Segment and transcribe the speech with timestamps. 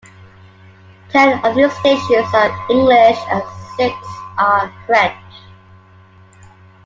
[1.11, 3.43] Ten of these stations are English and
[3.77, 3.95] six
[4.35, 5.21] are French.